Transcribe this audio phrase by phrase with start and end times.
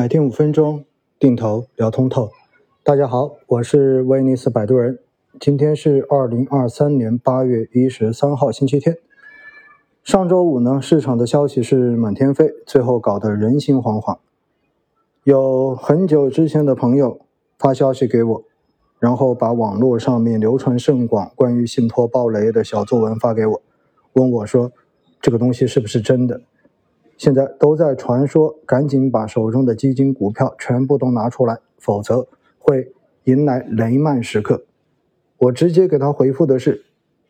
[0.00, 0.86] 每天五分钟，
[1.18, 2.30] 定投聊通透。
[2.82, 4.98] 大家好，我是威尼斯摆渡人。
[5.38, 8.96] 今天是二零二三年八月一十三号，星期天。
[10.02, 14.16] 上周五呢，市场的消息是满天飞，最后搞得人心惶惶。
[15.24, 17.20] 有很久之前的朋友
[17.58, 18.44] 发消息给我，
[18.98, 23.62] 然后把网络上面流传甚广关于信托暴雷的小作文发给我，
[24.14, 24.72] 问我说
[25.20, 26.40] 这个东西是不是真的？
[27.20, 32.26] 现在都在传说，赶紧把手中的基金股票全部都拿出来，否则
[32.58, 34.64] 会迎来雷曼时刻。
[35.36, 36.82] 我直接给他回复的是：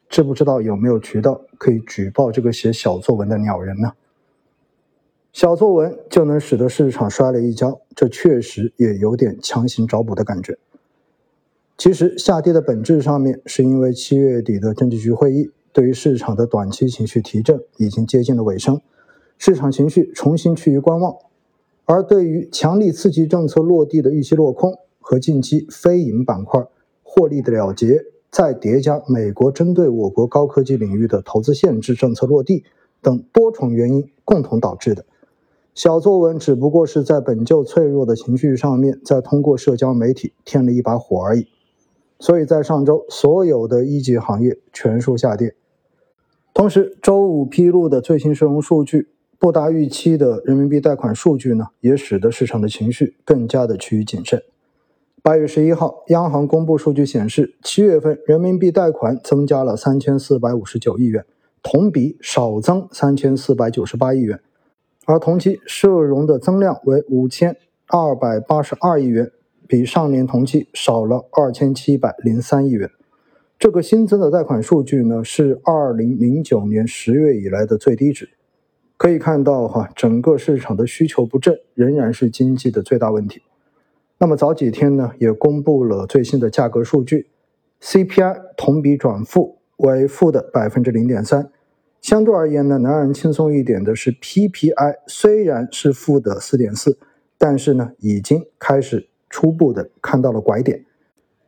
[0.09, 3.95] 知不知道有没有渠道可以举报这个写小作文的鸟人呢？
[5.33, 10.57] 小作文就能使得市场摔了一跤，这确实也有点强行找补的感觉。
[11.77, 18.81] 其实下跌的本质上面，是因为七月底的政治局会议对于市场的短期情绪提振已经接近了尾声。
[19.41, 21.17] 市场情绪重新趋于观望，
[21.87, 26.63] 而对于强力刺激政策落地的预期落空和近期非银板块
[27.03, 32.65] 获利的了结，再叠加美国针对我国高科技领域的投资限制政策落地
[33.01, 35.07] 等多重原因共同导致的。
[35.75, 41.47] 小作文只不过是在本就脆弱的情绪上面，再通过社交媒体添了一把火而已。
[42.19, 45.55] 所以在上周，所有的一级行业全数下跌。
[46.53, 49.09] 同时，周五披露的最新社融数据。
[49.41, 54.43] 不达预期的人民币贷款数据呢，也使得市场的情绪更加的趋于谨慎。
[55.23, 61.25] 八月十一号，央行公布数据显示，七月份人民币贷款增加了三千四百五十九亿元，
[61.63, 64.39] 同比少增三千四百九十八亿元，
[65.07, 69.31] 而同期社融的增量为五千二百八十二亿元，
[69.67, 72.91] 比上年同期少了二千七百零三亿元。
[73.59, 78.29] 这个新增的贷款数据呢，是二零零九年十月以来的最低值。
[79.01, 83.41] 可以看到，哈，整个市场的需求不振仍然是经济的最大问题。
[84.19, 87.29] 那么早几天呢，也公布了最新的价格数据
[87.81, 91.51] ，CPI 同比转负为负的百分之零点三。
[92.03, 96.99] 相对而言呢，能让人轻松一点的是 PPI，虽然是负的四点四，
[97.39, 100.85] 但是呢，已经开始初步的看到了拐点。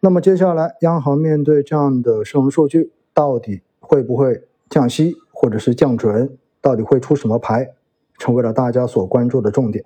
[0.01, 6.39] 那么接下来，央行面对这样的社融数据，到底会不会降息，或者是降准？
[6.63, 7.75] 到底会出什么牌，
[8.17, 9.85] 成为了大家所关注的重点。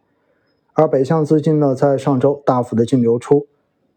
[0.75, 3.47] 而北向资金呢，在上周大幅的净流出，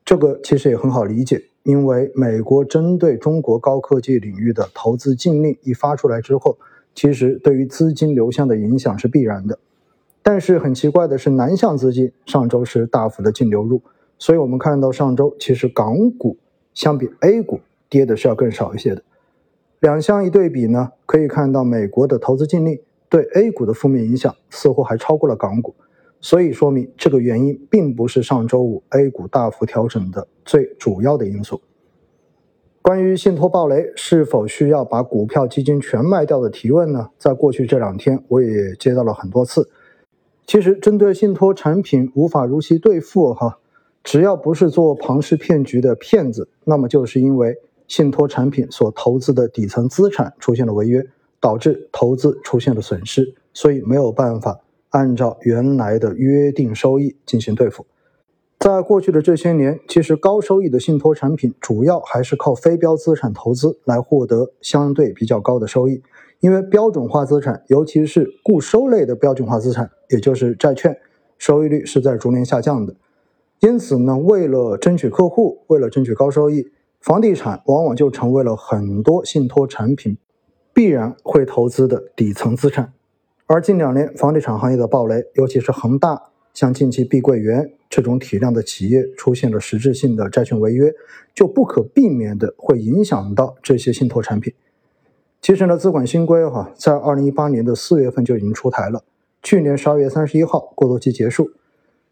[0.06, 6.58] 这个其实也很好理解，因为美国针对中国高科技领域的投资禁令一发出来之后，
[6.96, 9.60] 其实对于资金流向的影响是必然的。
[10.24, 13.82] 但是很奇怪的是，南向资金上周是大幅的净流入，
[14.18, 16.38] 所以我们看到上周其实港股
[16.74, 17.60] 相比 A 股
[17.90, 19.04] 跌的是要更少一些的。
[19.80, 25.74] 两相一对比呢，可以看到美国的投资禁令对 A 股的负面影响似乎还超过了港股，
[26.20, 31.62] 所以说明这个原因并不是上周五 A 股大幅调整的最主要的因素。
[32.82, 37.12] 关于信托暴雷是否需要把股票基金全卖掉的提问呢？
[37.18, 39.70] 在过去这两天我也接到了很多次。
[40.46, 43.60] 其实针对信托产品无法如期兑付，哈，
[44.04, 47.56] 只要不是做庞氏骗局的骗子，那么就是因为。
[47.90, 51.06] 信托产品所投资的底层资产出现了违约，
[51.42, 57.86] 导致投资出现了损失，所以没有办法按照原来的约定收益进行兑付。
[58.60, 66.04] 在过去的这些年，其实高收益的信托产品主要还是靠非标资产投资来获得相对比较高的收益，
[66.42, 70.96] 因为标准化资产，尤其是固收类的标准化资产，也就是债券，
[71.38, 72.96] 收益率是在逐年下降的。
[73.62, 76.70] 因此呢，为了争取客户，为了争取高收益。
[77.00, 80.18] 房地产往往就成为了很多信托产品
[80.74, 82.94] 必然会投资的底层资产，
[83.48, 90.94] 而近两年房地产行业的暴雷，尤其是恒大，像近期碧桂园这种体量的企业出现了实质性的债券违约，
[91.34, 94.54] 就不可避免的会影响到这些信托产品。
[95.42, 99.04] 其实呢，资管新规哈，在二零一八年的四月份就已经出台了，
[99.42, 101.50] 去年十二月三十一号过渡期结束，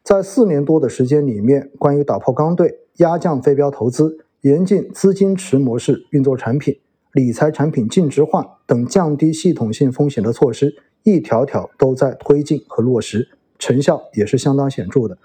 [0.02, 4.26] 在四年多的时间里面，关于打破刚兑、压降非标投资。
[4.48, 6.80] 严禁资金池模式运作产品、
[7.12, 10.74] 理财产品净值化等降低系统性风险的措施，
[11.04, 13.28] 一条条都在推进和落实，
[13.60, 15.18] 成效也是相当显著的。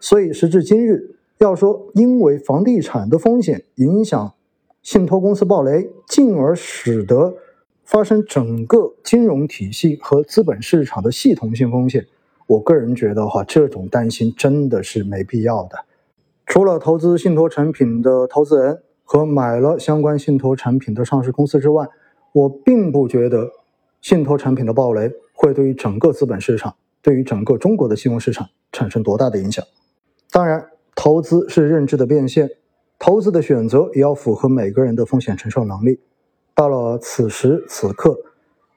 [0.00, 4.34] 所以时至今日，要说因为房地产的风险影响
[4.82, 7.34] 信托公司暴雷，进而使得
[7.84, 12.04] 发生整个金融体系和资本市场的系统性风险，
[12.48, 15.76] 我个人觉得哈，这种担心真的是没必要的。
[16.46, 21.86] 除了投资信托产品的投资人和买了相关信托产品的上市公司之外，
[22.32, 23.50] 我并不觉得
[24.00, 29.64] 信托产品的暴雷会对于整个资本市场、对于整个中国的金融市场产生多大的影响。
[30.30, 32.50] 当然，投资是认知的变现，
[32.98, 36.00] 投资的选择也要符合每个人的风险承受能力。
[36.54, 38.16] 到了此时此刻，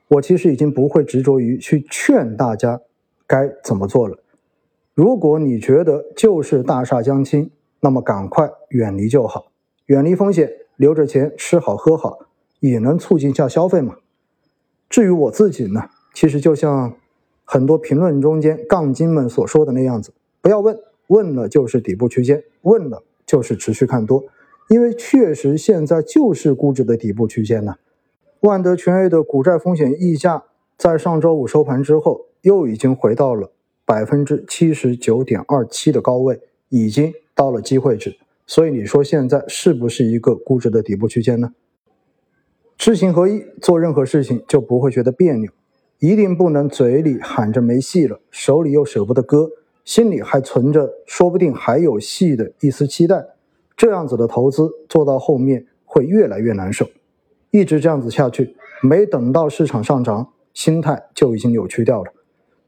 [0.08, 2.81] 我其实已经不会执着于去劝大家
[3.28, 4.18] 该怎么做了。
[4.94, 9.51] 如果你觉得就是大厦将倾，那么赶快远离就好，
[9.88, 12.19] 远离风险，留着钱吃好喝好，
[12.59, 13.97] 也能促进一下消费嘛。
[14.89, 16.94] 至于我自己呢，其实就像
[17.44, 24.24] 很多评论中间杠精们所说的那样子，不要问，问了就是底部区间，问了就是持续看多。
[24.69, 27.75] 因为确实现在就是估值的底部区间呢。
[28.41, 30.44] 万德全 A 的股债风险溢价
[30.77, 33.51] 在上周五收盘之后，又已经回到了
[33.85, 38.18] 百分之七十九点二七的高位，已经到了机会值。
[38.45, 41.54] 所以你说现在是不是一个估值的底部区间呢？
[42.78, 45.51] 知行合一，做任何事情就不会觉得别扭。
[46.00, 49.50] 一定不能嘴里喊着没戏了，手里又舍不得割，
[49.84, 53.25] 心里还存着说不定还有戏的一丝期待。
[53.75, 56.88] 这样子的投资做到后面会越来越难受，
[57.50, 62.12] 一直这样子下去，没等到市场上涨，心态就已经扭曲掉了。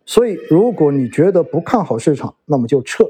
[0.05, 3.05] 所以，如果你觉得不看好市场，那么就撤；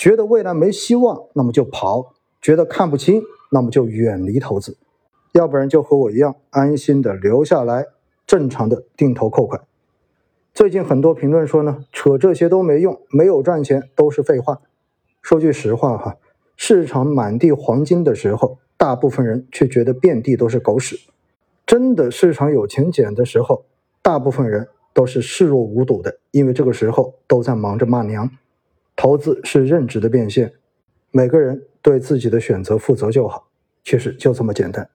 [0.00, 4.78] 觉得未来没希望，那么就跑；觉得看不清，那么就远离投资。
[5.32, 7.84] 要不然就和我一样，安心的留下来，
[8.26, 9.60] 正常的定投扣款。
[10.54, 14.62] 最近很多评论说呢，扯这些都没用，没有赚钱都是废话。
[15.20, 16.16] 说句实话哈。
[16.56, 20.98] 市场满地黄金的时候，大部分人却觉得遍地都是狗屎。
[21.66, 23.66] 真的市场有钱捡的时候，
[24.00, 28.30] 大部分人都是视若无睹的，因为这个时候都在忙着骂娘。
[29.00, 30.52] 投资是认知的变现，
[31.10, 33.48] 每个人对自己的选择负责就好，
[33.82, 34.86] 其实就这么简单。